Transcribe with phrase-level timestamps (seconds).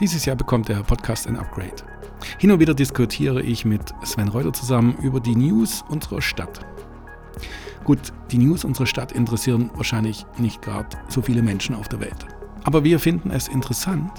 [0.00, 1.82] Dieses Jahr bekommt der Podcast ein Upgrade.
[2.38, 6.64] Hin und wieder diskutiere ich mit Sven Reuter zusammen über die News unserer Stadt.
[7.82, 12.26] Gut, die News unserer Stadt interessieren wahrscheinlich nicht gerade so viele Menschen auf der Welt.
[12.62, 14.12] Aber wir finden es interessant,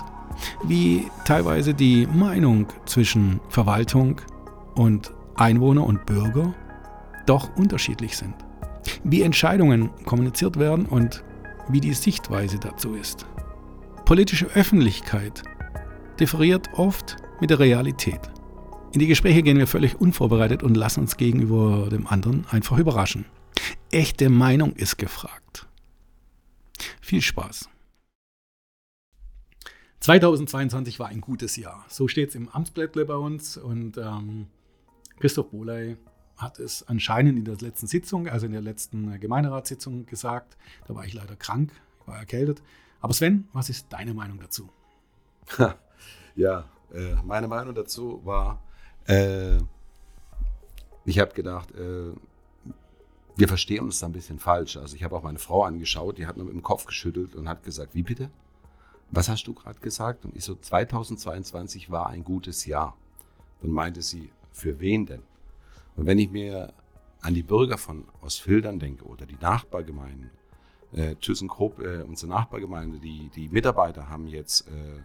[0.66, 4.20] wie teilweise die Meinung zwischen Verwaltung
[4.76, 6.54] und Einwohner und Bürger
[7.26, 8.36] doch unterschiedlich sind.
[9.06, 11.24] Wie Entscheidungen kommuniziert werden und
[11.70, 13.26] wie die Sichtweise dazu ist.
[14.04, 15.44] Politische Öffentlichkeit
[16.20, 18.20] differiert oft mit der Realität.
[18.92, 23.26] In die Gespräche gehen wir völlig unvorbereitet und lassen uns gegenüber dem anderen einfach überraschen.
[23.92, 25.68] Echte Meinung ist gefragt.
[27.02, 27.70] Viel Spaß.
[30.00, 31.86] 2022 war ein gutes Jahr.
[31.90, 34.48] So steht es im Amtsblättle bei uns und ähm,
[35.20, 35.98] Christoph Boley
[36.38, 40.58] hat es anscheinend in der letzten Sitzung, also in der letzten Gemeinderatssitzung gesagt.
[40.88, 41.72] Da war ich leider krank,
[42.06, 42.64] war erkältet.
[43.02, 44.70] Aber Sven, was ist deine Meinung dazu?
[46.40, 48.64] Ja, äh, meine Meinung dazu war,
[49.10, 49.58] äh,
[51.04, 52.14] ich habe gedacht, äh,
[53.36, 54.78] wir verstehen uns da ein bisschen falsch.
[54.78, 57.50] Also ich habe auch meine Frau angeschaut, die hat nur mit dem Kopf geschüttelt und
[57.50, 58.30] hat gesagt, wie bitte?
[59.12, 60.24] Was hast du gerade gesagt?
[60.24, 62.96] Und ich so, 2022 war ein gutes Jahr.
[63.62, 65.24] Dann meinte sie, für wen denn?
[65.98, 66.72] Und wenn ich mir
[67.20, 70.32] an die Bürger von Ostfildern denke oder die Nachbargemeinden,
[70.94, 75.02] äh, ThyssenKrupp, äh, unsere Nachbargemeinde, die, die Mitarbeiter haben jetzt äh,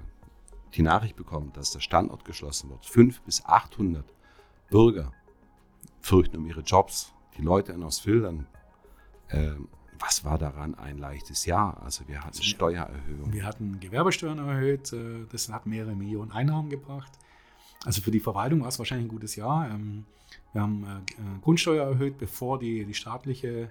[0.75, 2.85] die Nachricht bekommen, dass der Standort geschlossen wird.
[2.85, 4.05] 500 bis 800
[4.71, 5.13] Bürger
[6.01, 7.13] fürchten um ihre Jobs.
[7.37, 8.47] Die Leute in Ostfildern,
[9.29, 9.53] äh,
[9.99, 11.81] was war daran ein leichtes Jahr?
[11.83, 13.33] Also wir hatten Steuererhöhungen.
[13.33, 17.13] Wir hatten Gewerbesteuern erhöht, äh, das hat mehrere Millionen Einnahmen gebracht.
[17.85, 19.71] Also für die Verwaltung war es wahrscheinlich ein gutes Jahr.
[19.71, 20.07] Ähm,
[20.53, 23.71] wir haben äh, Grundsteuer erhöht, bevor die, die staatliche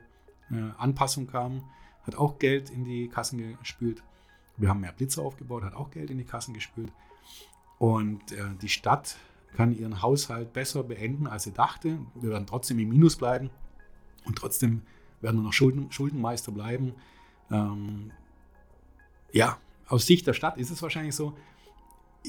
[0.51, 1.63] äh, Anpassung kam,
[2.03, 4.03] hat auch Geld in die Kassen gespült.
[4.57, 6.91] Wir haben mehr Blitze aufgebaut, hat auch Geld in die Kassen gespült.
[7.79, 9.17] Und äh, die Stadt
[9.55, 11.99] kann ihren Haushalt besser beenden, als sie dachte.
[12.15, 13.49] Wir werden trotzdem im Minus bleiben
[14.25, 14.81] und trotzdem
[15.21, 16.93] werden wir noch Schulden, Schuldenmeister bleiben.
[17.52, 18.11] Ähm,
[19.31, 21.33] ja, aus Sicht der Stadt ist es wahrscheinlich so.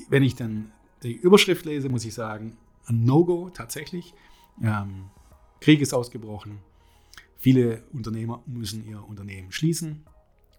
[0.08, 4.14] Wenn ich dann die Überschrift lese, muss ich sagen, ein No-Go tatsächlich.
[4.62, 5.10] Ähm,
[5.60, 6.58] Krieg ist ausgebrochen.
[7.38, 10.04] Viele Unternehmer müssen ihr Unternehmen schließen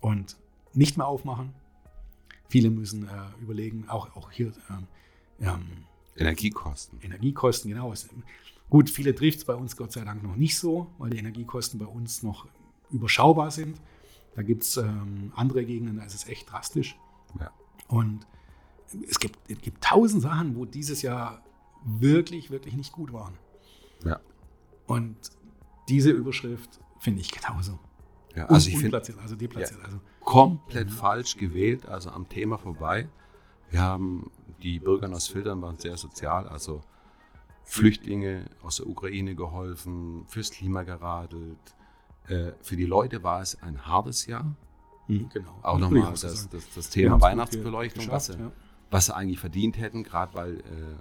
[0.01, 0.37] und
[0.75, 1.53] nicht mehr aufmachen.
[2.47, 4.87] Viele müssen äh, überlegen, auch, auch hier ähm,
[5.39, 7.01] ähm, Energiekosten.
[7.01, 7.93] Energiekosten, genau.
[8.69, 11.79] Gut, viele trifft es bei uns Gott sei Dank noch nicht so, weil die Energiekosten
[11.79, 12.47] bei uns noch
[12.91, 13.79] überschaubar sind.
[14.35, 16.97] Da gibt es ähm, andere Gegenden, da ist es echt drastisch.
[17.39, 17.51] Ja.
[17.87, 18.27] Und
[19.07, 21.41] es gibt, es gibt tausend Sachen, wo dieses Jahr
[21.83, 23.33] wirklich, wirklich nicht gut waren.
[24.03, 24.19] Ja.
[24.87, 25.15] Und
[25.87, 27.79] diese Überschrift finde ich genauso.
[28.35, 29.79] Ja, also ich finde, also deplatziert.
[29.79, 30.00] Ja, also.
[30.19, 33.07] Komplett falsch gewählt, also am Thema vorbei.
[33.69, 34.29] Wir haben,
[34.62, 36.81] die Bürger aus Filtern waren sehr sozial, also
[37.63, 41.57] Flüchtlinge aus der Ukraine geholfen, fürs Klima geradelt.
[42.28, 44.56] Äh, für die Leute war es ein hartes Jahr.
[45.07, 45.59] Mhm, genau.
[45.62, 48.52] Auch nochmal das, das, das, Thema Weihnachtsbeleuchtung, was, ja.
[48.90, 50.97] was sie eigentlich verdient hätten, gerade weil, äh,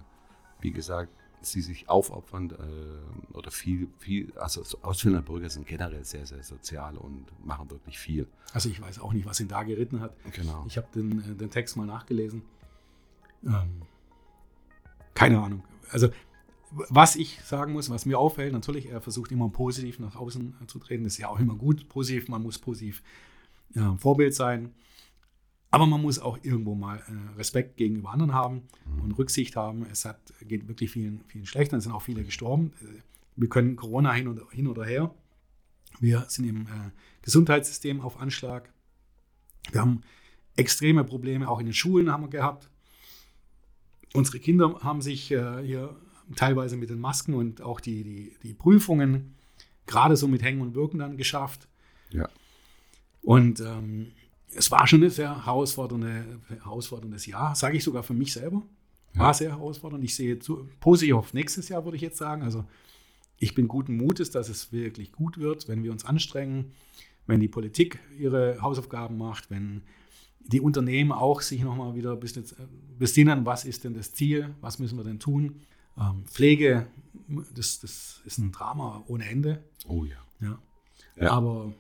[0.61, 1.13] wie gesagt,
[1.43, 6.97] sie sich aufopfern äh, oder viel, viel, also Ausländer Bürger sind generell sehr, sehr sozial
[6.97, 8.27] und machen wirklich viel.
[8.53, 10.15] Also ich weiß auch nicht, was ihn da geritten hat.
[10.33, 10.65] Genau.
[10.67, 12.43] Ich habe den, äh, den Text mal nachgelesen.
[13.45, 13.83] Ähm,
[15.15, 15.63] keine Ahnung.
[15.91, 16.09] Also
[16.71, 20.79] was ich sagen muss, was mir auffällt, natürlich, er versucht immer positiv nach außen zu
[20.79, 21.05] treten.
[21.05, 22.29] Das ist ja auch immer gut, positiv.
[22.29, 23.03] Man muss positiv
[23.75, 24.75] ja, Vorbild sein.
[25.75, 28.63] Aber man muss auch irgendwo mal äh, Respekt gegenüber anderen haben
[29.03, 29.85] und Rücksicht haben.
[29.91, 31.73] Es hat, geht wirklich vielen, vielen schlecht.
[31.73, 32.73] Es sind auch viele gestorben.
[32.81, 33.01] Äh,
[33.35, 35.13] wir können Corona hin oder, hin oder her.
[35.99, 36.91] Wir sind im äh,
[37.23, 38.73] Gesundheitssystem auf Anschlag.
[39.73, 40.03] Wir haben
[40.55, 42.71] extreme Probleme, auch in den Schulen haben wir gehabt.
[44.13, 45.97] Unsere Kinder haben sich äh, hier
[46.37, 49.35] teilweise mit den Masken und auch die, die, die Prüfungen
[49.87, 51.67] gerade so mit Hängen und Wirken dann geschafft.
[52.11, 52.29] Ja.
[53.23, 54.13] Und ähm,
[54.57, 58.63] es war schon ein sehr herausfordernde, herausforderndes Jahr, sage ich sogar für mich selber.
[59.15, 59.35] War ja.
[59.35, 60.03] sehr herausfordernd.
[60.05, 62.43] Ich sehe zu, positiv auf nächstes Jahr, würde ich jetzt sagen.
[62.43, 62.65] Also
[63.39, 66.73] ich bin guten Mutes, dass es wirklich gut wird, wenn wir uns anstrengen,
[67.27, 69.83] wenn die Politik ihre Hausaufgaben macht, wenn
[70.41, 75.05] die Unternehmen auch sich nochmal wieder besinnen, was ist denn das Ziel, was müssen wir
[75.05, 75.61] denn tun.
[75.97, 76.89] Ähm, Pflege,
[77.55, 79.65] das, das ist ein Drama ohne Ende.
[79.87, 80.17] Oh ja.
[80.41, 80.59] ja.
[81.17, 81.31] ja.
[81.31, 81.73] Aber.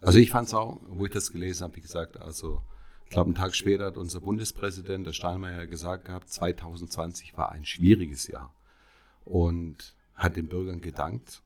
[0.00, 2.62] Also ich fand es auch, wo ich das gelesen habe, wie gesagt, also
[3.04, 7.64] ich glaube, einen Tag später hat unser Bundespräsident, der Steinmeier, gesagt gehabt, 2020 war ein
[7.64, 8.52] schwieriges Jahr
[9.24, 11.42] und hat den Bürgern gedankt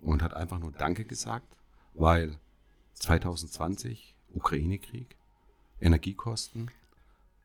[0.00, 1.56] und hat einfach nur Danke gesagt,
[1.94, 2.38] weil
[2.94, 5.16] 2020 Ukraine-Krieg,
[5.80, 6.70] Energiekosten,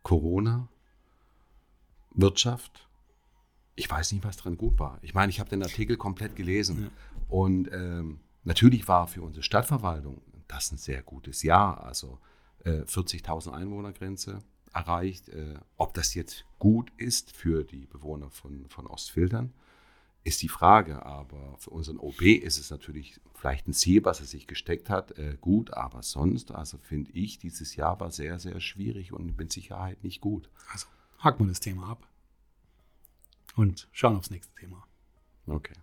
[0.04, 0.68] Corona,
[2.12, 2.88] Wirtschaft.
[3.76, 5.00] Ich weiß nicht, was dran gut war.
[5.02, 6.84] Ich meine, ich habe den Artikel komplett gelesen.
[6.84, 6.90] Ja.
[7.30, 10.22] Und ähm, natürlich war für unsere Stadtverwaltung
[10.52, 11.84] das ein sehr gutes Jahr.
[11.84, 12.20] Also
[12.64, 14.40] äh, 40.000 Einwohnergrenze
[14.74, 15.30] erreicht.
[15.30, 19.54] Äh, ob das jetzt gut ist für die Bewohner von, von Ostfildern,
[20.24, 21.06] ist die Frage.
[21.06, 25.18] Aber für unseren OB ist es natürlich vielleicht ein Ziel, was er sich gesteckt hat,
[25.18, 25.74] äh, gut.
[25.74, 30.22] Aber sonst, also finde ich, dieses Jahr war sehr, sehr schwierig und mit Sicherheit nicht
[30.22, 30.50] gut.
[30.72, 30.88] Also
[31.20, 32.08] haken wir das Thema ab
[33.56, 34.86] und schauen aufs nächste Thema.
[35.48, 35.74] Okay.